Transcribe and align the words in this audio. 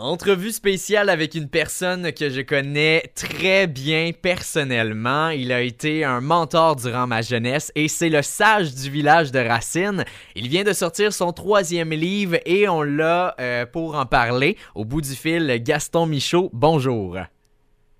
Entrevue 0.00 0.52
spéciale 0.52 1.10
avec 1.10 1.34
une 1.34 1.48
personne 1.48 2.12
que 2.12 2.30
je 2.30 2.40
connais 2.40 3.10
très 3.16 3.66
bien 3.66 4.12
personnellement. 4.12 5.30
Il 5.30 5.50
a 5.50 5.60
été 5.60 6.04
un 6.04 6.20
mentor 6.20 6.76
durant 6.76 7.08
ma 7.08 7.20
jeunesse 7.20 7.72
et 7.74 7.88
c'est 7.88 8.08
le 8.08 8.22
sage 8.22 8.76
du 8.76 8.90
village 8.90 9.32
de 9.32 9.40
Racine. 9.40 10.04
Il 10.36 10.48
vient 10.48 10.62
de 10.62 10.72
sortir 10.72 11.12
son 11.12 11.32
troisième 11.32 11.90
livre 11.90 12.36
et 12.46 12.68
on 12.68 12.82
l'a 12.82 13.34
euh, 13.40 13.66
pour 13.66 13.96
en 13.96 14.06
parler. 14.06 14.56
Au 14.76 14.84
bout 14.84 15.00
du 15.00 15.16
fil, 15.16 15.60
Gaston 15.64 16.06
Michaud, 16.06 16.48
bonjour. 16.52 17.16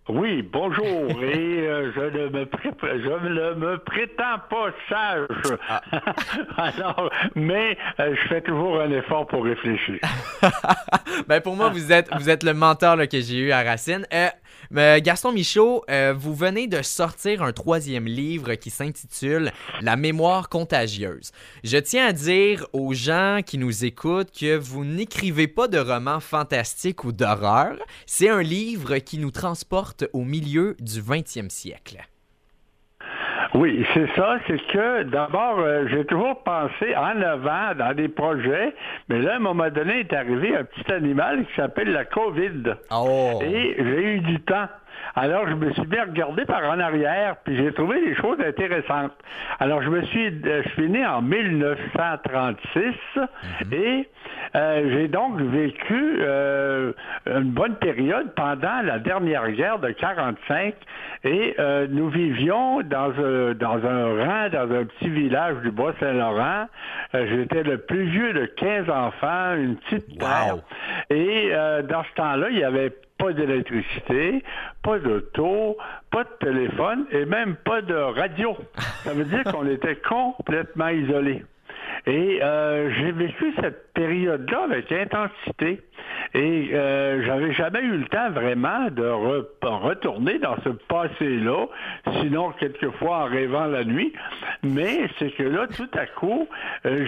Oui, 0.09 0.43
bonjour. 0.43 1.11
Et 1.23 1.69
euh, 1.69 1.93
je, 1.95 2.01
ne 2.01 2.29
me 2.31 2.47
je 2.83 3.29
ne 3.29 3.55
me 3.55 3.79
prétends 3.79 4.39
pas 4.49 4.71
sage. 4.89 5.59
Ah. 5.69 5.83
Alors, 6.57 7.11
mais 7.35 7.77
euh, 8.01 8.15
je 8.15 8.29
fais 8.29 8.41
toujours 8.41 8.81
un 8.81 8.91
effort 8.91 9.27
pour 9.27 9.45
réfléchir. 9.45 9.99
ben 11.29 11.41
pour 11.43 11.57
moi, 11.57 11.69
vous 11.69 11.93
êtes 11.93 12.09
vous 12.19 12.31
êtes 12.31 12.43
le 12.43 12.55
mentor 12.55 12.97
que 13.09 13.21
j'ai 13.21 13.39
eu 13.39 13.53
à 13.53 13.63
Racine. 13.63 14.07
Euh, 14.77 15.01
Gaston 15.01 15.33
Michaud, 15.33 15.85
euh, 15.91 16.15
vous 16.17 16.35
venez 16.35 16.67
de 16.67 16.83
sortir 16.83 17.43
un 17.43 17.53
troisième 17.53 18.05
livre 18.05 18.55
qui 18.55 18.71
s'intitule 18.71 19.51
La 19.81 19.97
mémoire 19.97 20.49
contagieuse. 20.49 21.31
Je 21.65 21.79
tiens 21.79 22.09
à 22.09 22.13
dire 22.13 22.67
aux 22.73 22.93
gens 22.93 23.41
qui 23.45 23.57
nous 23.57 23.85
écoutent 23.85 24.31
que 24.31 24.57
vous 24.57 24.85
n'écrivez 24.85 25.49
pas 25.49 25.69
de 25.69 25.79
romans 25.79 26.21
fantastiques 26.21 27.05
ou 27.05 27.13
d'horreur. 27.13 27.77
C'est 28.07 28.29
un 28.29 28.43
livre 28.43 28.99
qui 28.99 29.19
nous 29.19 29.31
transporte 29.31 29.98
au 30.13 30.25
milieu 30.25 30.77
du 30.81 31.01
20e 31.01 31.51
siècle. 31.51 31.99
Oui, 33.55 33.85
c'est 33.95 34.09
ça. 34.15 34.39
C'est 34.47 34.59
que 34.67 35.03
d'abord, 35.05 35.59
euh, 35.59 35.87
j'ai 35.89 36.05
toujours 36.05 36.43
pensé 36.43 36.95
en 36.95 37.21
avant 37.23 37.75
dans 37.77 37.95
des 37.95 38.09
projets, 38.09 38.75
mais 39.09 39.21
là, 39.21 39.35
à 39.35 39.37
un 39.37 39.41
moment 39.41 39.71
donné, 39.71 40.01
est 40.01 40.13
arrivé 40.13 40.55
un 40.55 40.65
petit 40.65 40.93
animal 40.93 41.47
qui 41.47 41.55
s'appelle 41.57 41.91
la 41.91 42.05
COVID. 42.05 42.75
Oh. 42.91 43.39
Et 43.43 43.75
j'ai 43.79 44.03
eu 44.15 44.21
du 44.21 44.41
temps. 44.43 44.69
Alors, 45.15 45.49
je 45.49 45.55
me 45.55 45.73
suis 45.73 45.87
bien 45.87 46.05
regardé 46.05 46.45
par 46.45 46.63
en 46.65 46.79
arrière, 46.79 47.37
puis 47.45 47.57
j'ai 47.57 47.73
trouvé 47.73 48.01
des 48.01 48.15
choses 48.15 48.39
intéressantes. 48.41 49.13
Alors, 49.59 49.83
je 49.83 49.89
me 49.89 50.03
suis, 50.03 50.27
euh, 50.45 50.63
je 50.65 50.69
suis 50.71 50.89
né 50.89 51.05
en 51.07 51.23
1936 51.23 52.79
mhm. 53.17 53.73
et 53.73 54.09
euh, 54.55 54.91
j'ai 54.93 55.09
donc 55.09 55.41
vécu 55.41 56.19
euh, 56.21 56.93
une 57.27 57.51
bonne 57.51 57.77
période 57.77 58.35
pendant 58.35 58.83
la 58.83 58.99
dernière 58.99 59.51
guerre 59.53 59.79
de 59.79 59.91
45 59.91 60.75
et 61.25 61.57
nous 61.91 62.09
vivions 62.09 62.83
dans 62.83 63.11
un, 63.11 63.55
dans 63.55 63.85
un 63.85 64.25
rang, 64.25 64.49
dans 64.51 64.73
un 64.73 64.85
petit 64.85 65.09
village 65.09 65.57
du 65.63 65.71
Bas-Saint-Laurent. 65.71 66.67
J'étais 67.13 67.65
le 67.65 67.79
plus 67.79 68.05
vieux 68.05 68.33
de 68.33 68.47
15 68.47 68.89
enfants, 68.89 69.55
une 69.57 69.77
petite 69.77 70.19
terre. 70.19 70.59
Et 71.11 71.51
dans 71.89 72.05
ce 72.05 72.15
temps-là, 72.15 72.49
il 72.51 72.59
y 72.59 72.65
avait 72.65 72.93
pas 73.19 73.33
d'électricité, 73.33 74.43
pas 74.83 74.99
d'auto, 74.99 75.77
pas 76.11 76.25
de 76.25 76.47
téléphone 76.47 77.07
et 77.11 77.25
même 77.25 77.57
pas 77.57 77.83
de 77.83 77.95
radio. 77.95 78.57
Ça 79.05 79.13
veut 79.13 79.25
dire 79.25 79.45
qu'on 79.53 79.67
était 79.67 79.97
complètement 79.97 80.89
isolés. 80.89 81.45
Et 82.07 82.41
euh, 82.43 82.91
j'ai 82.95 83.13
vécu 83.13 83.53
cette 83.61 83.88
période-là 83.99 84.63
avec 84.65 84.93
intensité. 84.93 85.81
Et 86.35 86.71
euh, 86.73 87.23
j'avais 87.25 87.53
jamais 87.53 87.81
eu 87.81 87.97
le 87.97 88.05
temps 88.07 88.31
vraiment 88.31 88.91
de 88.91 89.09
retourner 89.63 90.39
dans 90.39 90.57
ce 90.63 90.69
passé-là, 90.69 91.67
sinon 92.21 92.51
quelquefois 92.53 93.21
en 93.21 93.25
rêvant 93.25 93.67
la 93.67 93.85
nuit. 93.85 94.13
Mais 94.63 95.09
c'est 95.19 95.31
que 95.31 95.43
là, 95.43 95.67
tout 95.67 95.89
à 95.95 96.07
coup, 96.07 96.47
euh, 96.87 97.07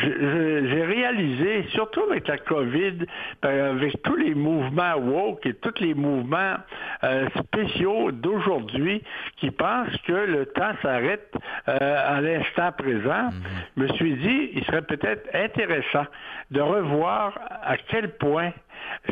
j'ai 0.71 0.85
réalisé, 0.85 1.67
surtout 1.71 2.03
avec 2.11 2.27
la 2.29 2.39
COVID, 2.39 3.07
ben, 3.43 3.77
avec 3.77 4.03
tous 4.03 4.17
les 4.17 4.35
mouvements 4.35 4.97
woke 4.97 5.45
et 5.47 5.55
tous 5.55 5.81
les 5.81 5.95
mouvements 5.95 6.57
euh, 7.05 7.29
spéciaux 7.39 8.13
d'aujourd'hui 8.13 9.03
qui 9.37 9.51
pensent 9.51 9.97
que 10.07 10.13
le 10.13 10.47
temps 10.47 10.73
s'arrête 10.83 11.35
à 11.67 12.21
l'instant 12.21 12.73
présent, 12.73 13.27
mhm. 13.27 13.33
je 13.77 13.83
me 13.83 13.89
suis 13.95 14.15
dit, 14.15 14.51
il 14.55 14.65
serait 14.65 14.83
peut-être 14.83 15.29
intéressant 15.35 16.07
de 16.51 16.61
revoir 16.81 17.39
à 17.63 17.77
quel 17.77 18.11
point 18.17 18.53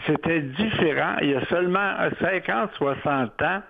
c'était 0.06 0.40
différent 0.40 1.16
il 1.22 1.30
y 1.30 1.34
a 1.34 1.44
seulement 1.46 1.94
50, 2.20 2.70
60 2.76 3.42
ans 3.42 3.62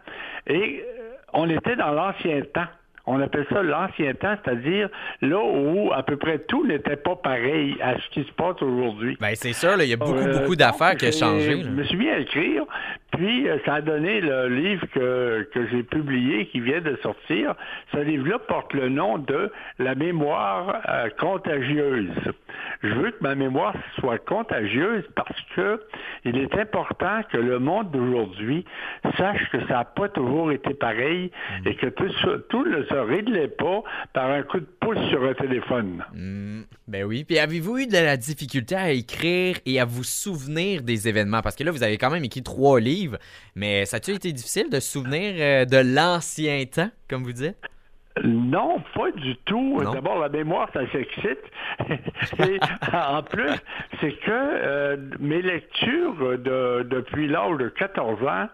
et 0.46 0.82
euh, 0.82 1.08
on 1.32 1.48
était 1.50 1.76
dans 1.76 1.92
l'ancien 1.92 2.40
temps. 2.52 2.66
On 3.10 3.22
appelle 3.22 3.46
ça 3.48 3.62
l'ancien 3.62 4.12
temps, 4.12 4.36
c'est-à-dire 4.44 4.90
là 5.22 5.38
où 5.42 5.90
à 5.94 6.02
peu 6.02 6.18
près 6.18 6.40
tout 6.40 6.66
n'était 6.66 6.96
pas 6.96 7.16
pareil 7.16 7.74
à 7.80 7.94
ce 7.98 8.08
qui 8.10 8.22
se 8.22 8.32
passe 8.32 8.60
aujourd'hui. 8.60 9.16
Bien, 9.18 9.30
c'est 9.34 9.54
sûr, 9.54 9.80
il 9.80 9.88
y 9.88 9.94
a 9.94 9.96
beaucoup, 9.96 10.12
euh, 10.12 10.40
beaucoup 10.40 10.56
d'affaires 10.56 10.94
qui 10.94 11.06
ont 11.06 11.12
changé. 11.12 11.62
Je 11.62 11.70
me 11.70 11.84
suis 11.84 11.96
mis 11.96 12.10
à 12.10 12.18
écrire, 12.18 12.64
puis 13.18 13.48
euh, 13.48 13.58
ça 13.64 13.74
a 13.74 13.80
donné 13.80 14.20
le 14.20 14.48
livre 14.48 14.86
que, 14.94 15.48
que 15.52 15.66
j'ai 15.68 15.82
publié, 15.82 16.46
qui 16.46 16.60
vient 16.60 16.80
de 16.80 16.96
sortir. 17.02 17.54
Ce 17.92 17.98
livre-là 17.98 18.38
porte 18.38 18.72
le 18.74 18.88
nom 18.88 19.18
de 19.18 19.50
La 19.78 19.96
mémoire 19.96 20.80
contagieuse 21.18 22.10
je 22.82 22.88
veux 22.88 23.10
que 23.10 23.22
ma 23.22 23.34
mémoire 23.34 23.74
soit 23.98 24.18
contagieuse 24.18 25.04
parce 25.14 25.40
que 25.54 25.80
il 26.24 26.36
est 26.36 26.54
important 26.54 27.22
que 27.30 27.36
le 27.36 27.58
monde 27.58 27.90
d'aujourd'hui 27.90 28.64
sache 29.16 29.50
que 29.50 29.60
ça 29.66 29.74
n'a 29.74 29.84
pas 29.84 30.08
toujours 30.08 30.52
été 30.52 30.74
pareil 30.74 31.30
et 31.64 31.74
que 31.74 31.86
tout, 31.86 32.64
ne 32.64 32.82
se 32.84 32.94
réglait 32.94 33.48
pas 33.48 33.82
par 34.12 34.30
un 34.30 34.42
coup 34.42 34.60
de 34.60 34.66
pouce 34.80 34.98
sur 35.10 35.24
un 35.24 35.34
téléphone. 35.34 36.04
Hmm, 36.14 36.62
ben 36.86 37.04
oui. 37.04 37.24
Puis 37.24 37.38
avez-vous 37.38 37.78
eu 37.78 37.86
de 37.86 37.92
la 37.92 38.16
difficulté 38.16 38.74
à 38.74 38.90
écrire 38.90 39.56
et 39.66 39.80
à 39.80 39.84
vous 39.84 40.04
souvenir 40.04 40.82
des 40.82 41.08
événements? 41.08 41.42
Parce 41.42 41.56
que 41.56 41.64
là, 41.64 41.70
vous 41.70 41.82
avez 41.82 41.96
quand 41.98 42.10
même 42.10 42.24
écrit 42.24 42.42
trois 42.42 42.80
livres, 42.80 43.07
mais 43.54 43.84
ça 43.86 43.98
a-t-il 43.98 44.16
été 44.16 44.32
difficile 44.32 44.70
de 44.70 44.80
se 44.80 44.92
souvenir 44.92 45.34
euh, 45.38 45.64
de 45.64 45.76
l'ancien 45.76 46.64
temps, 46.66 46.90
comme 47.08 47.24
vous 47.24 47.32
dites? 47.32 47.56
Non, 48.24 48.82
pas 48.94 49.10
du 49.12 49.36
tout. 49.44 49.80
D'abord, 49.92 50.18
la 50.18 50.28
mémoire, 50.28 50.68
ça 50.72 50.80
s'excite. 50.90 51.38
Et 52.48 52.58
en 52.92 53.22
plus, 53.22 53.52
c'est 54.00 54.12
que 54.12 54.30
euh, 54.30 54.96
mes 55.20 55.42
lectures 55.42 56.38
de, 56.38 56.86
depuis 56.88 57.28
l'âge 57.28 57.58
de 57.58 57.68
14 57.68 58.22
ans 58.24 58.48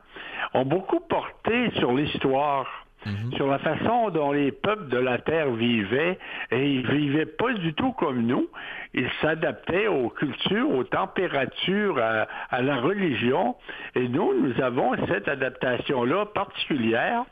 ont 0.53 0.65
beaucoup 0.65 1.01
porté 1.01 1.71
sur 1.79 1.93
l'histoire. 1.93 2.84
Mhm. 3.07 3.33
sur 3.37 3.47
la 3.47 3.59
façon 3.59 4.11
dont 4.11 4.33
les 4.33 4.51
peuples 4.51 4.89
de 4.89 4.99
la 4.99 5.19
Terre 5.19 5.51
vivaient, 5.51 6.19
et 6.51 6.71
ils 6.71 6.87
vivaient 6.87 7.27
pas 7.27 7.53
du 7.53 7.75
tout 7.75 7.93
comme 7.93 8.23
nous. 8.23 8.49
Ils 8.95 9.11
s'adaptaient 9.21 9.89
aux 9.89 10.09
cultures, 10.09 10.71
aux 10.71 10.85
températures, 10.85 11.99
à, 11.99 12.63
la 12.63 12.77
religion, 12.77 13.57
et 13.95 14.09
nous, 14.09 14.33
nous 14.41 14.63
avons 14.63 14.93
cette 15.09 15.29
adaptation-là 15.29 16.27
particulière, 16.27 17.25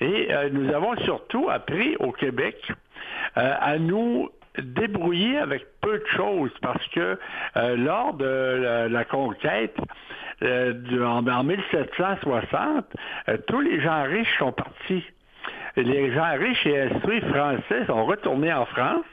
et 0.00 0.28
euh, 0.30 0.48
nous 0.52 0.72
avons 0.72 0.96
surtout 1.04 1.48
appris 1.50 1.96
au 2.00 2.12
Québec 2.12 2.56
euh, 3.36 3.54
à 3.60 3.78
nous 3.78 4.28
débrouiller 4.58 5.38
avec 5.38 5.64
peu 5.80 5.98
de 5.98 6.06
choses 6.16 6.52
parce 6.60 6.86
que 6.88 7.18
euh, 7.56 7.76
lors 7.76 8.14
de 8.14 8.86
la 8.90 9.04
conquête, 9.04 9.76
euh, 10.42 11.04
en, 11.04 11.44
1760, 11.44 12.84
euh, 13.28 13.36
tous 13.46 13.60
les 13.60 13.80
gens 13.80 14.02
riches 14.04 14.38
sont 14.38 14.52
partis. 14.52 15.04
Les 15.76 16.12
gens 16.12 16.32
riches 16.38 16.66
et 16.66 16.80
instruits 16.82 17.20
français 17.20 17.86
sont 17.86 18.04
retournés 18.04 18.52
en 18.52 18.66
France 18.66 19.06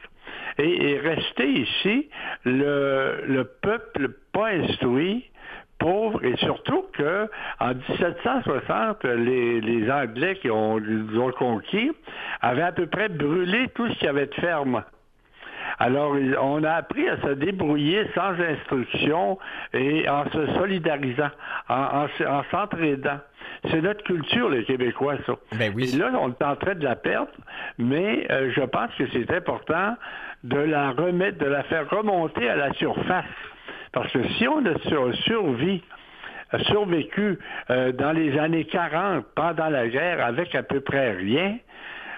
et 0.57 0.93
est 0.93 0.99
resté 0.99 1.47
ici 1.47 2.09
le, 2.43 3.43
peuple 3.61 4.09
pas 4.33 4.49
instruit, 4.49 5.29
pauvre, 5.77 6.23
et 6.25 6.35
surtout 6.37 6.85
que 6.93 7.29
en 7.59 7.73
1760, 7.73 9.03
les, 9.05 9.89
Anglais 9.89 10.35
qui 10.41 10.49
ont, 10.51 10.75
ont 10.75 11.31
conquis 11.37 11.91
avaient 12.41 12.63
à 12.63 12.73
peu 12.73 12.87
près 12.87 13.07
brûlé 13.07 13.69
tout 13.75 13.87
ce 13.87 13.93
qu'il 13.93 14.05
y 14.05 14.09
avait 14.09 14.27
de 14.27 14.35
ferme. 14.35 14.83
Alors, 15.79 16.15
on 16.41 16.63
a 16.65 16.73
appris 16.73 17.07
à 17.07 17.17
se 17.21 17.29
débrouiller 17.35 18.05
sans 18.13 18.37
instruction 18.39 19.39
et 19.73 20.09
en 20.09 20.29
se 20.29 20.45
solidarisant, 20.55 21.29
en, 21.69 22.07
s'entraidant. 22.51 23.19
C'est 23.71 23.81
notre 23.81 24.03
culture, 24.03 24.49
les 24.49 24.65
Québécois, 24.65 25.15
ça. 25.25 25.33
Ben 25.57 25.71
oui. 25.73 25.91
Et 25.93 25.97
là, 25.97 26.11
on 26.19 26.29
est 26.29 26.43
en 26.43 26.55
train 26.57 26.75
de 26.75 26.83
la 26.83 26.97
perdre, 26.97 27.31
mais 27.77 28.27
euh, 28.29 28.51
je 28.53 28.61
pense 28.61 28.93
que 28.97 29.05
c'est 29.13 29.31
important 29.33 29.95
de 30.43 30.59
la 30.59 30.91
remettre, 30.91 31.37
de 31.37 31.45
la 31.45 31.63
faire 31.63 31.89
remonter 31.89 32.49
à 32.49 32.57
la 32.57 32.73
surface. 32.73 33.25
Parce 33.93 34.11
que 34.11 34.27
si 34.33 34.47
on 34.47 34.65
a 34.65 34.77
survie, 35.23 35.81
survécu 36.63 37.39
euh, 37.69 37.91
dans 37.91 38.11
les 38.11 38.37
années 38.37 38.65
40, 38.65 39.25
pendant 39.35 39.69
la 39.69 39.87
guerre, 39.87 40.25
avec 40.25 40.55
à 40.55 40.63
peu 40.63 40.81
près 40.81 41.11
rien, 41.11 41.57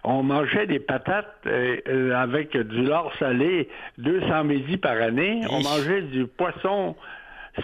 on 0.04 0.24
mangeait 0.24 0.68
des 0.68 0.80
patates 0.80 1.36
euh, 1.46 1.78
euh, 1.88 2.16
avec 2.16 2.58
du 2.58 2.84
lard 2.84 3.12
salé 3.20 3.70
200 4.00 4.44
midis 4.46 4.78
par 4.78 4.94
année. 4.94 5.42
On 5.50 5.62
mangeait 5.62 6.02
du 6.02 6.26
poisson 6.26 6.96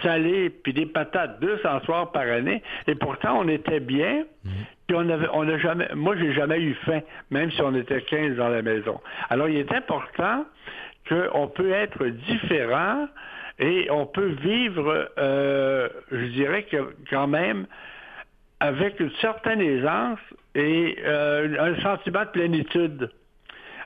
salé 0.02 0.50
puis 0.50 0.72
des 0.72 0.86
patates 0.86 1.40
200 1.40 1.80
soirs 1.84 2.12
par 2.12 2.22
année. 2.22 2.62
Et 2.86 2.94
pourtant, 2.94 3.40
on 3.40 3.48
était 3.48 3.80
bien. 3.80 4.24
Mhm. 4.44 4.52
Puis 4.86 4.96
on 4.96 5.08
avait, 5.08 5.28
on 5.32 5.48
a 5.48 5.58
jamais, 5.58 5.88
moi, 5.94 6.16
j'ai 6.16 6.32
jamais 6.32 6.60
eu 6.60 6.74
faim, 6.86 7.00
même 7.30 7.50
si 7.50 7.60
on 7.60 7.74
était 7.74 8.02
15 8.02 8.36
dans 8.36 8.48
la 8.48 8.62
maison. 8.62 9.00
Alors, 9.30 9.48
il 9.48 9.56
est 9.56 9.72
important 9.72 10.46
qu'on 11.08 11.48
peut 11.48 11.72
être 11.72 12.06
différent 12.06 13.08
Et 13.58 13.88
on 13.90 14.06
peut 14.06 14.36
vivre, 14.40 15.10
euh, 15.18 15.88
je 16.12 16.24
dirais 16.26 16.62
que 16.64 16.94
quand 17.10 17.26
même, 17.26 17.66
avec 18.60 19.00
une 19.00 19.10
certaine 19.20 19.60
aisance 19.60 20.20
et 20.58 20.98
euh, 21.04 21.56
un 21.58 21.80
sentiment 21.82 22.24
de 22.24 22.30
plénitude. 22.30 23.10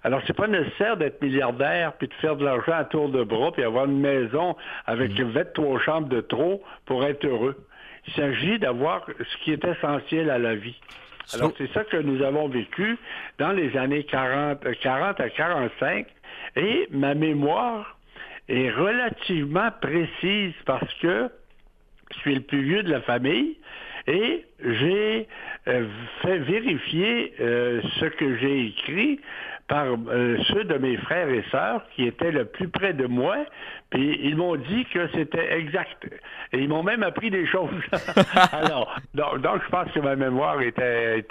Alors, 0.05 0.21
c'est 0.27 0.37
pas 0.37 0.49
nécessaire 0.49 0.97
d'être 0.97 1.23
milliardaire 1.23 1.93
puis 1.93 2.09
de 2.09 2.15
faire 2.15 2.37
de 2.37 2.45
l'argent 2.45 2.73
à 2.73 2.85
tour 2.85 3.09
de 3.09 3.23
bras 3.23 3.53
puis 3.53 3.63
avoir 3.63 3.85
une 3.85 4.01
maison 4.01 4.57
avec 4.87 5.13
23 5.13 5.77
mm. 5.77 5.81
chambres 5.81 6.09
de 6.09 6.21
trop 6.21 6.63
pour 6.87 7.05
être 7.05 7.25
heureux. 7.25 7.57
Il 8.09 8.15
s'agit 8.15 8.59
d'avoir 8.59 9.07
ce 9.07 9.45
qui 9.45 9.53
est 9.53 9.65
essentiel 9.65 10.31
à 10.31 10.39
la 10.39 10.57
vie. 10.57 10.81
Alors, 11.35 11.53
c'est 11.57 11.71
ça 11.73 11.85
que 11.85 11.99
nous 11.99 12.23
avons 12.23 12.49
vécu 12.49 12.99
dans 13.39 13.53
les 13.53 13.77
années 13.77 14.03
40, 14.05 14.65
40 14.81 15.21
à 15.21 15.31
45. 15.31 16.07
Et 16.57 16.89
ma 16.91 17.15
mémoire 17.15 17.97
est 18.49 18.71
relativement 18.71 19.71
précise 19.81 20.55
parce 20.67 20.93
que 20.95 21.31
je 22.13 22.19
suis 22.19 22.35
le 22.35 22.41
plus 22.41 22.63
vieux 22.63 22.83
de 22.83 22.91
la 22.91 23.01
famille 23.03 23.57
et 24.07 24.45
j'ai 24.65 25.21
euh, 25.21 25.51
fait 25.64 26.38
vérifier 26.38 27.35
euh, 27.41 27.81
ce 28.00 28.06
que 28.06 28.37
j'ai 28.38 28.67
écrit 28.67 29.20
par 29.69 29.87
euh, 29.87 30.37
ceux 30.49 30.64
de 30.64 30.75
mes 30.75 30.97
frères 30.99 31.29
et 31.29 31.44
sœurs 31.50 31.82
qui 31.94 32.05
étaient 32.05 32.32
le 32.32 32.44
plus 32.44 32.69
près 32.69 32.93
de 32.93 33.06
moi, 33.06 33.37
puis 33.91 34.19
ils 34.23 34.37
m'ont 34.37 34.56
dit 34.56 34.85
que 34.93 35.06
c'était 35.14 35.56
exact. 35.56 36.05
Et 36.53 36.59
ils 36.59 36.69
m'ont 36.69 36.82
même 36.82 37.03
appris 37.03 37.31
des 37.31 37.47
choses. 37.47 37.70
Alors, 38.53 38.94
donc, 39.14 39.62
je 39.64 39.70
pense 39.70 39.91
que 39.93 40.00
ma 40.00 40.17
mémoire 40.17 40.61
était, 40.61 41.25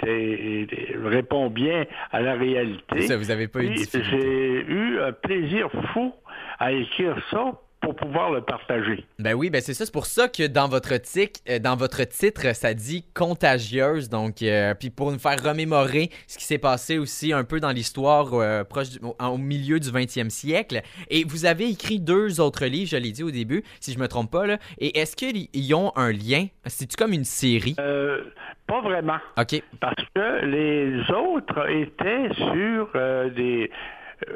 répond 1.04 1.50
bien 1.50 1.84
à 2.10 2.20
la 2.20 2.34
réalité. 2.34 3.02
Ça, 3.02 3.16
vous 3.16 3.30
avez 3.30 3.48
pas 3.48 3.62
eu 3.62 3.76
J'ai 3.76 4.64
eu 4.66 4.98
un 5.00 5.12
plaisir 5.12 5.68
fou 5.92 6.12
à 6.58 6.72
écrire 6.72 7.16
ça 7.30 7.52
pour 7.82 7.96
pouvoir 7.96 8.30
le 8.30 8.40
partager. 8.40 9.04
Ben 9.18 9.34
oui, 9.34 9.50
ben 9.50 9.60
c'est 9.60 9.74
ça. 9.74 9.84
C'est 9.84 9.92
pour 9.92 10.06
ça 10.06 10.28
que 10.28 10.46
dans 10.46 10.68
votre, 10.68 10.96
tic, 10.98 11.40
euh, 11.50 11.58
dans 11.58 11.76
votre 11.76 12.04
titre, 12.04 12.54
ça 12.54 12.74
dit 12.74 13.04
contagieuse. 13.12 14.08
Donc, 14.08 14.42
euh, 14.42 14.72
puis 14.74 14.90
pour 14.90 15.10
nous 15.10 15.18
faire 15.18 15.42
remémorer 15.42 16.08
ce 16.28 16.38
qui 16.38 16.44
s'est 16.44 16.58
passé 16.58 16.98
aussi 16.98 17.32
un 17.32 17.42
peu 17.42 17.58
dans 17.58 17.70
l'histoire 17.70 18.32
euh, 18.34 18.62
proche 18.62 18.86
au 19.02 19.36
milieu 19.36 19.80
du 19.80 19.88
20e 19.88 20.30
siècle. 20.30 20.80
Et 21.10 21.24
vous 21.24 21.44
avez 21.44 21.68
écrit 21.68 21.98
deux 21.98 22.40
autres 22.40 22.66
livres, 22.66 22.88
je 22.88 22.96
l'ai 22.96 23.10
dit 23.10 23.24
au 23.24 23.32
début, 23.32 23.64
si 23.80 23.92
je 23.92 23.98
me 23.98 24.06
trompe 24.06 24.30
pas. 24.30 24.46
Là. 24.46 24.58
Et 24.78 24.98
est-ce 24.98 25.16
qu'ils 25.16 25.74
ont 25.74 25.92
un 25.96 26.12
lien? 26.12 26.46
C'est-tu 26.66 26.96
comme 26.96 27.12
une 27.12 27.24
série? 27.24 27.74
pas 27.74 28.80
vraiment. 28.80 29.18
OK. 29.36 29.60
Parce 29.80 30.02
que 30.14 30.44
les 30.46 31.10
autres 31.10 31.68
étaient 31.68 32.28
sur 32.34 32.88
des 33.34 33.70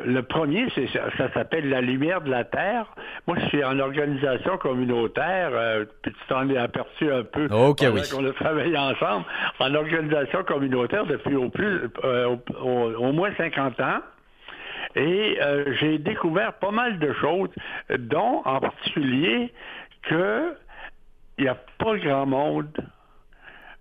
le 0.04 0.22
premier, 0.22 0.66
c'est 0.74 0.88
ça, 0.88 1.32
s'appelle 1.32 1.68
La 1.68 1.80
Lumière 1.80 2.20
de 2.20 2.30
la 2.30 2.44
Terre. 2.44 2.86
Moi, 3.26 3.36
je 3.40 3.46
suis 3.46 3.64
en 3.64 3.78
organisation 3.78 4.58
communautaire, 4.58 5.50
euh, 5.52 5.84
puis 6.02 6.12
tu 6.12 6.26
t'en 6.28 6.48
es 6.48 6.56
aperçu 6.56 7.10
un 7.12 7.24
peu 7.24 7.46
OK, 7.46 7.84
oui. 7.92 8.00
qu'on 8.10 8.24
a 8.24 8.32
travaillé 8.32 8.76
ensemble, 8.76 9.24
en 9.58 9.74
organisation 9.74 10.44
communautaire 10.44 11.06
depuis 11.06 11.34
au, 11.34 11.48
plus, 11.48 11.90
euh, 12.04 12.36
au, 12.60 13.12
moins 13.12 13.30
50 13.36 13.80
ans. 13.80 14.00
Et 14.94 15.38
euh, 15.42 15.74
j'ai 15.78 15.98
découvert 15.98 16.54
pas 16.54 16.70
mal 16.70 16.98
de 16.98 17.12
choses, 17.14 17.50
dont 17.98 18.42
en 18.44 18.60
particulier 18.60 19.52
que 20.02 20.54
il 21.38 21.44
n'y 21.44 21.50
a 21.50 21.56
pas 21.78 21.96
grand 21.98 22.24
monde 22.24 22.70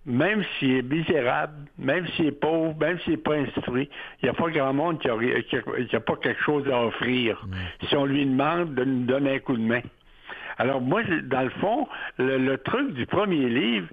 même 0.05 0.43
s'il 0.57 0.75
est 0.75 0.81
misérable, 0.83 1.53
même 1.77 2.05
s'il 2.09 2.27
est 2.27 2.39
pauvre, 2.39 2.75
même 2.79 2.99
s'il 2.99 3.13
n'est 3.13 3.17
pas 3.17 3.35
instruit, 3.35 3.89
il 4.21 4.25
n'y 4.25 4.29
a 4.29 4.33
pas 4.33 4.49
grand 4.49 4.73
monde 4.73 4.99
qui 4.99 5.07
n'a 5.07 5.99
pas 5.99 6.15
quelque 6.17 6.41
chose 6.43 6.67
à 6.69 6.85
offrir. 6.85 7.43
Si 7.87 7.95
on 7.95 8.05
lui 8.05 8.25
demande 8.25 8.75
de 8.75 8.83
nous 8.83 9.05
donner 9.05 9.35
un 9.35 9.39
coup 9.39 9.57
de 9.57 9.63
main. 9.63 9.81
Alors 10.57 10.79
moi, 10.79 11.01
dans 11.23 11.41
le 11.41 11.49
fond, 11.49 11.87
le, 12.17 12.55
truc 12.57 12.93
du 12.93 13.05
premier 13.05 13.49
livre, 13.49 13.87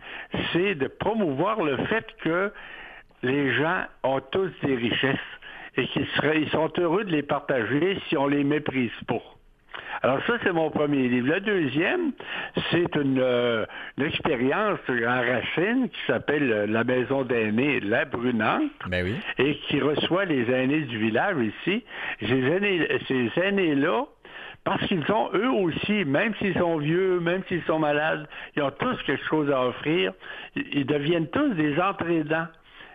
c'est 0.52 0.74
de 0.74 0.86
promouvoir 0.86 1.62
le 1.62 1.76
fait 1.86 2.06
que 2.22 2.52
les 3.22 3.54
gens 3.54 3.84
ont 4.04 4.20
tous 4.30 4.50
des 4.62 4.76
richesses 4.76 5.18
et 5.76 5.86
qu'ils 5.88 6.06
ils 6.36 6.50
sont 6.50 6.70
heureux 6.78 7.04
de 7.04 7.10
les 7.10 7.22
partager 7.22 7.98
si 8.08 8.16
on 8.16 8.26
les 8.26 8.44
méprise 8.44 8.92
pas. 9.06 9.22
Alors 10.02 10.18
ça, 10.26 10.34
c'est 10.42 10.52
mon 10.52 10.70
premier 10.70 11.08
livre. 11.08 11.28
Le 11.28 11.40
deuxième, 11.40 12.12
c'est 12.70 12.94
une, 12.96 13.20
euh, 13.20 13.64
expérience 14.00 14.80
en 14.88 15.20
racine 15.20 15.88
qui 15.88 16.00
s'appelle 16.06 16.52
euh, 16.52 16.66
La 16.66 16.84
Maison 16.84 17.22
d'aînés, 17.22 17.80
La 17.80 18.04
Brunante, 18.04 18.70
ben 18.88 19.04
oui. 19.04 19.14
et 19.38 19.56
qui 19.68 19.80
reçoit 19.80 20.24
les 20.24 20.50
aînés 20.50 20.82
du 20.82 20.98
village 20.98 21.36
ici. 21.40 21.84
Ces 22.20 22.26
aînés, 22.26 22.88
ces 23.06 23.30
aînés-là, 23.40 24.04
parce 24.64 24.84
qu'ils 24.86 25.10
ont 25.10 25.30
eux 25.34 25.50
aussi, 25.50 26.04
même 26.04 26.34
s'ils 26.36 26.56
sont 26.56 26.78
vieux, 26.78 27.20
même 27.20 27.42
s'ils 27.48 27.62
sont 27.64 27.78
malades, 27.78 28.28
ils 28.56 28.62
ont 28.62 28.70
tous 28.70 28.96
quelque 29.04 29.24
chose 29.26 29.50
à 29.50 29.66
offrir. 29.66 30.12
Ils 30.54 30.86
deviennent 30.86 31.28
tous 31.28 31.54
des 31.54 31.78
entraînants 31.80 32.46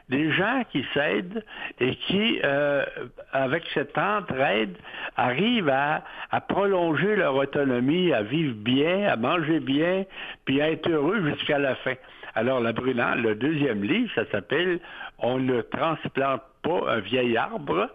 des 0.10 0.32
gens 0.32 0.64
qui 0.72 0.86
s'aident 0.94 1.44
et 1.80 1.96
qui, 1.96 2.40
euh, 2.44 2.86
avec 3.34 3.64
cette 3.74 3.98
entraide, 3.98 4.78
arrivent 5.16 5.70
à, 5.70 6.04
prolonger 6.48 7.16
leur 7.16 7.36
autonomie, 7.36 8.14
à 8.14 8.24
vivre 8.24 8.56
bien, 8.56 9.08
à 9.08 9.16
manger 9.16 9.60
bien, 9.60 10.06
puis 10.46 10.62
à 10.62 10.72
être 10.72 10.90
heureux 10.90 11.22
jusqu'à 11.30 11.60
la 11.60 11.76
fin. 11.76 11.96
Alors, 12.36 12.60
la 12.60 12.72
brûlant, 12.72 13.16
le 13.16 13.36
deuxième 13.36 13.84
livre, 13.84 14.12
ça 14.16 14.26
s'appelle 14.32 14.80
On 15.18 15.40
ne 15.40 15.62
transplante 15.62 16.44
pas 16.62 16.82
un 16.88 17.00
vieil 17.00 17.36
arbre 17.36 17.90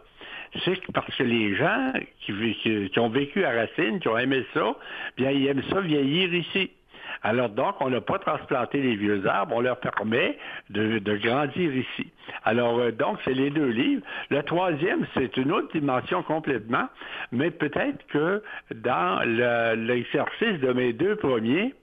c'est 0.64 0.92
parce 0.92 1.14
que 1.16 1.22
les 1.22 1.56
gens 1.56 1.92
qui, 2.20 2.88
qui, 2.90 2.98
ont 2.98 3.08
vécu 3.08 3.44
à 3.44 3.52
Racine, 3.52 4.00
qui 4.00 4.08
ont 4.08 4.18
aimé 4.18 4.44
ça, 4.52 4.76
bien, 5.16 5.30
ils 5.30 5.46
aiment 5.46 5.62
ça 5.70 5.80
vieillir 5.80 6.34
ici. 6.34 6.70
Alors 7.22 7.48
donc, 7.48 7.76
on 7.80 7.90
n'a 7.90 8.00
pas 8.00 8.18
transplanté 8.18 8.80
les 8.80 8.96
vieux 8.96 9.26
arbres, 9.26 9.54
on 9.56 9.60
leur 9.60 9.78
permet 9.78 10.38
de, 10.70 11.16
grandir 11.16 11.74
ici. 11.74 12.10
Alors 12.44 12.78
euh, 12.78 12.92
donc, 12.92 13.18
c'est 13.24 13.34
les 13.34 13.50
deux 13.50 13.68
livres. 13.68 14.02
Le 14.30 14.42
troisième, 14.42 15.06
c'est 15.14 15.36
une 15.36 15.52
autre 15.52 15.72
dimension 15.72 16.22
complètement, 16.22 16.88
mais 17.30 17.50
peut-être 17.50 18.06
que 18.08 18.42
dans 18.74 19.20
l'exercice 19.76 20.60
de 20.60 20.72
mes 20.72 20.92
deux 20.92 21.16
premiers, 21.16 21.74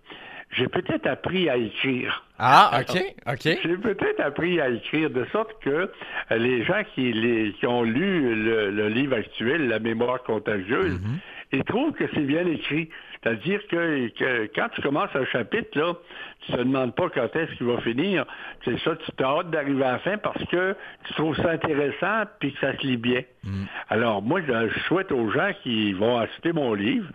j'ai 0.52 0.68
peut-être 0.68 1.06
appris 1.06 1.50
à 1.50 1.58
écrire. 1.58 2.26
Ah, 2.40 2.72
OK, 2.82 3.02
OK. 3.28 3.44
J'ai 3.44 3.78
peut-être 3.78 4.20
appris 4.20 4.60
à 4.60 4.70
écrire 4.70 5.10
de 5.10 5.26
sorte 5.32 5.52
que 5.62 5.92
les 6.32 6.64
gens 6.64 6.82
qui, 6.96 7.54
ont 7.66 7.84
lu 7.84 8.36
le, 8.44 8.88
livre 8.88 9.16
actuel, 9.16 9.68
La 9.68 9.80
mémoire 9.80 10.24
contagieuse, 10.24 11.00
mm-hmm. 11.00 11.39
Ils 11.52 11.64
trouvent 11.64 11.94
que 11.94 12.06
c'est 12.14 12.26
bien 12.26 12.46
écrit. 12.46 12.90
C'est-à-dire 13.22 13.60
que, 13.68 14.46
quand 14.56 14.70
tu 14.70 14.82
commences 14.82 15.14
un 15.16 15.26
chapitre, 15.26 15.78
là, 15.78 15.94
tu 16.42 16.52
te 16.54 16.58
demandes 16.58 16.96
pas 16.96 17.10
quand 17.10 17.36
est-ce 17.36 17.54
qu'il 17.56 17.68
va 17.68 17.82
finir. 17.82 18.26
C'est 18.64 18.80
ça, 18.80 18.96
tu 18.96 19.12
t'as 19.18 19.40
hâte 19.40 19.50
d'arriver 19.50 19.84
à 19.84 19.94
la 19.94 20.00
fin 20.00 20.18
parce 20.18 20.44
que 20.46 20.76
tu 21.06 21.14
trouves 21.14 21.36
ça 21.38 21.52
intéressant 21.52 22.24
puis 22.40 22.54
que 22.54 22.60
ça 22.60 22.78
se 22.78 22.86
lit 22.86 22.98
bien. 22.98 23.24
Mm. 23.44 23.66
Alors, 23.90 24.22
moi, 24.22 24.42
je 24.42 24.80
souhaite 24.88 25.12
aux 25.12 25.32
gens 25.32 25.52
qui 25.64 25.94
vont 25.94 26.18
acheter 26.18 26.52
mon 26.52 26.74
livre 26.74 27.08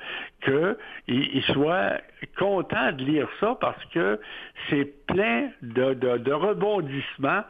qu'ils 0.45 1.45
soient 1.53 1.99
contents 2.39 2.93
de 2.93 3.05
lire 3.05 3.29
ça 3.41 3.57
parce 3.61 3.83
que 3.93 4.21
c'est 4.69 5.07
plein 5.07 5.51
de, 5.63 5.95
de, 5.95 6.19
de 6.19 6.33
rebondissements 6.33 7.43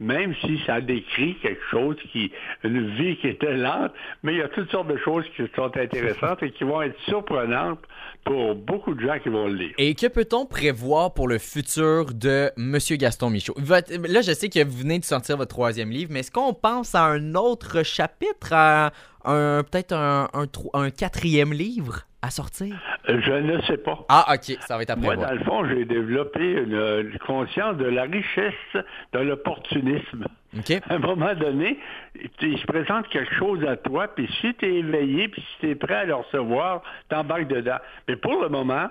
même 0.00 0.34
si 0.42 0.60
ça 0.64 0.80
décrit 0.80 1.36
quelque 1.42 1.62
chose 1.70 1.96
qui, 2.12 2.30
une 2.62 2.94
vie 2.96 3.16
qui 3.16 3.28
était 3.28 3.56
lente, 3.56 3.92
mais 4.22 4.34
il 4.34 4.38
y 4.38 4.42
a 4.42 4.48
toutes 4.48 4.70
sortes 4.70 4.88
de 4.88 4.96
choses 4.98 5.24
qui 5.36 5.42
sont 5.56 5.76
intéressantes 5.76 6.42
et 6.42 6.52
qui 6.52 6.64
vont 6.64 6.82
être 6.82 6.98
surprenantes 7.08 7.80
pour 8.24 8.54
beaucoup 8.54 8.94
de 8.94 9.00
gens 9.00 9.18
qui 9.18 9.28
vont 9.28 9.48
le 9.48 9.54
lire. 9.54 9.74
Et 9.78 9.94
que 9.94 10.06
peut-on 10.06 10.46
prévoir 10.46 11.14
pour 11.14 11.26
le 11.26 11.38
futur 11.38 12.14
de 12.14 12.50
M. 12.56 12.78
Gaston 12.96 13.30
Michaud? 13.30 13.54
là, 13.58 14.20
je 14.20 14.32
sais 14.32 14.48
que 14.48 14.64
vous 14.64 14.78
venez 14.78 14.98
de 14.98 15.04
sortir 15.04 15.36
votre 15.36 15.50
troisième 15.50 15.90
livre, 15.90 16.12
mais 16.12 16.20
est-ce 16.20 16.30
qu'on 16.30 16.54
pense 16.54 16.94
à 16.94 17.04
un 17.04 17.34
autre 17.34 17.82
chapitre, 17.82 18.17
à 18.50 18.90
un, 19.24 19.62
peut-être 19.62 19.92
un, 19.94 20.28
un 20.74 20.90
quatrième 20.90 21.52
livre? 21.52 22.04
à 22.22 22.30
sortir? 22.30 22.76
Je 23.06 23.32
ne 23.32 23.60
sais 23.62 23.76
pas. 23.76 24.04
Ah, 24.08 24.34
OK, 24.34 24.56
ça 24.60 24.76
va 24.76 24.82
être 24.82 24.90
après. 24.90 25.04
Moi, 25.04 25.16
dans 25.16 25.32
le 25.32 25.44
fond, 25.44 25.64
j'ai 25.68 25.84
développé 25.84 26.40
une, 26.40 27.16
conscience 27.26 27.76
de 27.76 27.84
la 27.84 28.04
richesse 28.04 28.54
de 29.12 29.18
l'opportunisme. 29.20 30.26
À 30.88 30.94
un 30.94 30.98
moment 30.98 31.34
donné, 31.34 31.78
il 32.40 32.58
se 32.58 32.66
présente 32.66 33.06
quelque 33.08 33.34
chose 33.34 33.64
à 33.64 33.76
toi, 33.76 34.08
puis 34.08 34.28
si 34.40 34.54
tu 34.54 34.66
es 34.66 34.78
éveillé, 34.78 35.28
puis 35.28 35.42
si 35.42 35.60
tu 35.60 35.70
es 35.70 35.74
prêt 35.74 35.94
à 35.94 36.04
le 36.06 36.14
recevoir, 36.14 36.82
t'embarques 37.08 37.48
dedans. 37.48 37.78
Mais 38.08 38.16
pour 38.16 38.42
le 38.42 38.48
moment, 38.48 38.88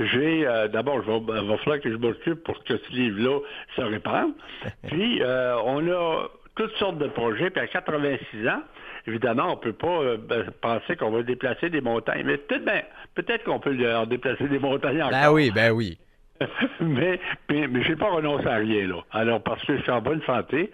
j'ai 0.00 0.46
euh, 0.46 0.66
d'abord, 0.68 1.02
il 1.06 1.26
va, 1.26 1.58
falloir 1.58 1.80
que 1.80 1.92
je 1.92 1.96
m'occupe 1.96 2.42
pour 2.42 2.62
que 2.64 2.76
ce 2.76 2.92
livre-là 2.92 3.38
se 3.76 3.82
répande. 3.82 4.32
puis, 4.88 5.22
euh, 5.22 5.56
on 5.64 5.86
a 5.88 6.26
toutes 6.56 6.74
sortes 6.76 6.98
de 6.98 7.08
projets, 7.08 7.50
puis 7.50 7.60
à 7.60 7.66
86 7.66 8.48
ans, 8.48 8.62
évidemment, 9.06 9.52
on 9.52 9.56
ne 9.56 9.60
peut 9.60 9.72
pas 9.72 10.00
euh, 10.00 10.16
ben, 10.16 10.44
penser 10.60 10.96
qu'on 10.96 11.10
va 11.10 11.22
déplacer 11.22 11.70
des 11.70 11.80
montagnes. 11.80 12.24
Mais 12.24 12.38
peut-être 12.38 12.64
ben, 12.64 12.82
peut-être 13.14 13.44
qu'on 13.44 13.60
peut 13.60 13.72
leur 13.72 14.06
déplacer 14.06 14.48
des 14.48 14.58
montagnes 14.58 14.98
ben 14.98 15.06
encore. 15.06 15.20
Ben 15.20 15.32
oui, 15.32 15.50
ben 15.50 15.72
oui. 15.72 15.98
mais 16.80 17.20
mais, 17.48 17.68
mais 17.68 17.82
j'ai 17.82 17.96
pas 17.96 18.10
renoncé 18.10 18.46
à 18.46 18.56
rien, 18.56 18.88
là. 18.88 19.02
Alors, 19.12 19.42
parce 19.42 19.64
que 19.64 19.76
je 19.76 19.82
suis 19.82 19.90
en 19.90 20.00
bonne 20.00 20.22
santé, 20.22 20.70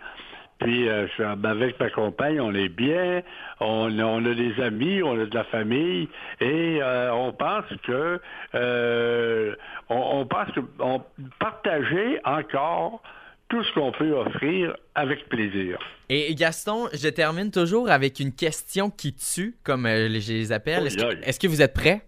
Puis 0.61 0.89
euh, 0.89 1.07
avec 1.45 1.81
ma 1.81 1.91
compagne, 1.91 2.41
on 2.41 2.55
est 2.55 2.69
bien, 2.69 3.23
on, 3.61 3.99
on, 3.99 4.25
a 4.25 4.35
des 4.35 4.61
amis, 4.61 5.03
on 5.03 5.19
a 5.19 5.25
de 5.25 5.35
la 5.35 5.45
famille, 5.45 6.09
et 6.41 6.79
euh, 6.83 7.13
on 7.15 7.33
pense 7.33 7.65
que 7.85 8.21
euh, 8.55 9.55
on, 9.89 10.21
on, 10.21 10.27
pense 10.27 10.51
que 10.53 10.61
on 10.79 11.03
partager 11.39 12.21
encore 12.25 13.03
tout 13.51 13.63
ce 13.65 13.73
qu'on 13.75 13.93
peut 13.93 14.13
offrir 14.13 14.77
avec 14.95 15.29
plaisir. 15.29 15.79
Et 16.09 16.35
Gaston, 16.35 16.89
je 16.95 17.09
termine 17.09 17.51
toujours 17.51 17.91
avec 17.91 18.21
une 18.21 18.33
question 18.33 18.91
qui 18.91 19.13
tue, 19.13 19.57
comme 19.65 19.87
je 19.87 20.33
les 20.33 20.53
appelle. 20.53 20.87
Est-ce 20.87 21.39
que 21.39 21.49
vous 21.49 21.61
êtes 21.61 21.75
prêt? 21.75 22.03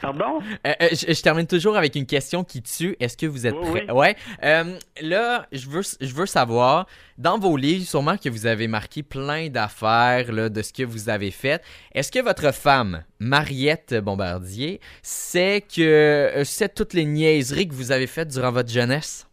Pardon? 0.00 0.40
Euh, 0.66 0.72
euh, 0.82 0.88
je, 0.92 1.22
termine 1.22 1.46
toujours 1.46 1.76
avec 1.76 1.94
une 1.94 2.04
question 2.04 2.44
qui 2.44 2.62
tue. 2.62 2.94
Est-ce 3.00 3.16
que 3.16 3.26
vous 3.26 3.46
êtes 3.46 3.58
prêts? 3.58 3.90
Ouais. 3.90 4.16
Euh, 4.42 4.76
là, 5.00 5.46
je 5.50 5.68
veux, 5.68 5.82
je 6.00 6.14
veux 6.14 6.26
savoir, 6.26 6.86
dans 7.16 7.38
vos 7.38 7.56
livres, 7.56 7.86
sûrement 7.86 8.16
que 8.18 8.28
vous 8.28 8.46
avez 8.46 8.68
marqué 8.68 9.02
plein 9.02 9.48
d'affaires 9.48 10.50
de 10.50 10.62
ce 10.62 10.72
que 10.72 10.82
vous 10.82 11.08
avez 11.08 11.30
fait. 11.30 11.62
Est-ce 11.92 12.12
que 12.12 12.18
votre 12.18 12.52
femme, 12.52 13.04
Mariette 13.18 13.94
Bombardier, 13.94 14.80
sait 15.02 15.62
que 15.62 16.42
sait 16.44 16.68
toutes 16.68 16.92
les 16.92 17.06
niaiseries 17.06 17.68
que 17.68 17.74
vous 17.74 17.90
avez 17.90 18.06
faites 18.06 18.28
durant 18.28 18.52
votre 18.52 18.70
jeunesse? 18.70 19.26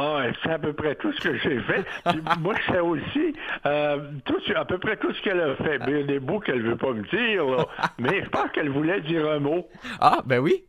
Ah, 0.00 0.22
c'est 0.44 0.50
à 0.52 0.58
peu 0.60 0.72
près 0.72 0.94
tout 0.94 1.12
ce 1.12 1.20
que 1.20 1.36
j'ai 1.38 1.60
fait. 1.62 1.84
moi, 2.38 2.54
je 2.54 2.72
sais 2.72 2.78
aussi 2.78 3.34
euh, 3.66 3.98
tout, 4.24 4.40
à 4.54 4.64
peu 4.64 4.78
près 4.78 4.96
tout 4.96 5.12
ce 5.12 5.22
qu'elle 5.22 5.40
a 5.40 5.56
fait. 5.56 5.80
Mais 5.80 5.90
il 5.90 5.96
y 5.98 6.02
a 6.02 6.06
des 6.06 6.20
bouts 6.20 6.38
qu'elle 6.38 6.62
ne 6.62 6.70
veut 6.70 6.76
pas 6.76 6.92
me 6.92 7.02
dire, 7.02 7.66
mais 7.98 8.22
je 8.22 8.28
pense 8.28 8.48
qu'elle 8.52 8.70
voulait 8.70 9.00
dire 9.00 9.28
un 9.28 9.40
mot. 9.40 9.68
Ah, 10.00 10.22
ben 10.24 10.38
oui. 10.38 10.64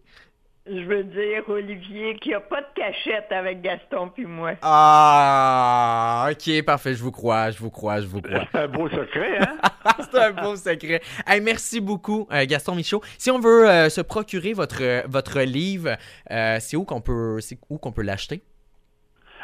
Je 0.65 0.81
veux 0.81 1.03
dire, 1.03 1.43
Olivier, 1.48 2.15
qu'il 2.15 2.31
n'y 2.31 2.36
a 2.36 2.39
pas 2.39 2.62
de 2.62 2.67
cachette 2.75 3.31
avec 3.31 3.62
Gaston 3.62 4.09
puis 4.09 4.25
moi. 4.25 4.53
Ah, 4.63 6.29
ok, 6.31 6.63
parfait, 6.63 6.95
je 6.95 7.03
vous 7.03 7.12
crois, 7.12 7.51
je 7.51 7.59
vous 7.59 7.71
crois, 7.71 8.01
je 8.01 8.07
vous 8.07 8.21
crois. 8.21 8.45
C'est 8.51 8.59
un 8.59 8.67
beau 8.67 8.89
secret, 8.89 9.39
hein? 9.41 9.57
c'est 10.12 10.19
un 10.19 10.31
beau 10.31 10.55
secret. 10.55 11.01
Hey, 11.27 11.39
merci 11.39 11.79
beaucoup, 11.81 12.27
euh, 12.31 12.45
Gaston 12.48 12.74
Michaud. 12.75 13.01
Si 13.19 13.29
on 13.29 13.39
veut 13.39 13.69
euh, 13.69 13.89
se 13.89 14.01
procurer 14.01 14.53
votre, 14.53 15.07
votre 15.07 15.41
livre, 15.41 15.98
c'est 16.27 16.75
où 16.75 16.83
qu'on 16.83 17.01
peut, 17.01 17.39
où 17.69 17.77
qu'on 17.77 17.91
peut 17.91 18.03
l'acheter? 18.03 18.41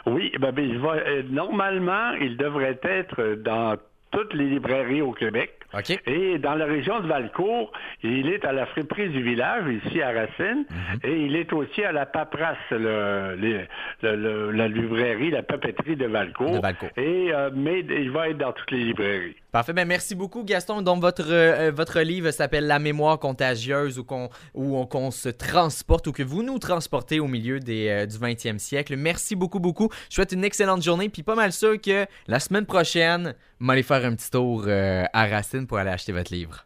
Oui, 0.06 0.32
ben, 0.40 0.52
ben, 0.52 0.86
euh, 0.86 1.24
normalement, 1.30 2.12
il 2.22 2.38
devrait 2.38 2.80
être 2.84 3.36
dans 3.44 3.76
toutes 4.12 4.34
les 4.34 4.46
librairies 4.46 5.02
au 5.02 5.12
Québec. 5.12 5.65
Et 6.08 6.38
dans 6.40 6.56
la 6.56 6.66
région 6.66 7.00
de 7.00 7.08
Valcourt, 7.08 7.72
il 8.04 8.30
est 8.30 8.46
à 8.46 8.52
la 8.52 8.66
friperie 8.68 9.10
du 9.10 9.22
village, 9.22 9.64
ici 9.86 10.02
à 10.02 10.12
Racine, 10.12 10.66
mhm. 10.70 11.00
et 11.04 11.26
il 11.26 11.36
est 11.36 11.52
aussi 11.54 11.84
à 11.84 11.92
la 11.92 12.06
paperasse, 12.06 12.58
le, 12.72 13.68
la 14.02 14.68
librairie, 14.68 15.32
la 15.32 15.44
papeterie 15.44 15.96
de 15.96 16.06
Valcourt. 16.06 16.62
Et, 16.98 17.32
euh, 17.34 17.50
mais 17.54 17.80
il 17.80 18.12
va 18.12 18.30
être 18.30 18.38
dans 18.38 18.54
toutes 18.54 18.72
les 18.72 18.86
librairies. 18.86 19.36
Parfait. 19.52 19.74
Ben, 19.74 19.88
merci 19.88 20.16
beaucoup, 20.16 20.44
Gaston. 20.44 20.82
Donc, 20.82 21.02
votre, 21.02 21.32
euh, 21.32 21.72
votre 21.74 22.02
livre 22.02 22.32
s'appelle 22.32 22.68
La 22.68 22.80
mémoire 22.80 23.20
contagieuse, 23.20 24.00
où 24.00 24.04
qu'on 24.04 24.30
on, 24.54 25.12
se 25.12 25.30
transporte, 25.30 26.08
ou 26.08 26.12
que 26.12 26.24
vous 26.24 26.44
nous 26.44 26.60
transportez 26.60 27.20
au 27.20 27.28
milieu 27.28 27.60
des, 27.60 27.88
euh, 27.88 28.06
du 28.06 28.18
20e 28.18 28.60
siècle. 28.60 28.96
Merci 28.98 29.36
beaucoup, 29.36 29.60
beaucoup. 29.60 29.90
Je 30.10 30.16
souhaite 30.16 30.34
une 30.34 30.44
excellente 30.44 30.84
journée. 30.84 31.10
Puis, 31.10 31.24
pas 31.24 31.36
mal 31.36 31.52
sûr 31.52 31.80
que 31.80 32.06
la 32.28 32.40
semaine 32.40 32.66
prochaine, 32.66 33.34
on 33.62 33.68
va 33.68 33.74
aller 33.74 33.84
faire 33.84 34.04
un 34.04 34.16
petit 34.16 34.30
tour 34.30 34.68
à 34.68 35.26
Racine 35.26 35.65
pour 35.66 35.78
aller 35.78 35.92
acheter 35.92 36.12
votre 36.12 36.32
livre. 36.32 36.66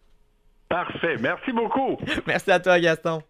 Parfait. 0.69 1.17
Merci 1.19 1.51
beaucoup. 1.51 1.97
Merci 2.27 2.51
à 2.51 2.59
toi, 2.59 2.79
Gaston. 2.79 3.21